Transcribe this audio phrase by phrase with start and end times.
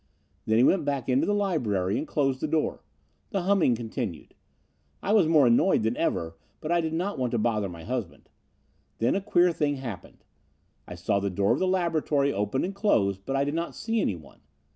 [0.47, 2.81] Then he went back into the library and closed the door.
[3.29, 4.33] The humming continued.
[5.03, 8.27] I was more annoyed than ever, but I did not want to bother my husband.
[8.97, 10.23] Then a queer thing happened.
[10.87, 14.01] I saw the door of the laboratory open and close, but I did not see
[14.01, 14.39] anyone.